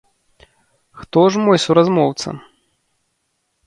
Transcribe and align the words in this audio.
Хто 1.03 1.19
ж 1.35 1.45
мой 1.45 1.57
суразмоўца? 1.67 2.29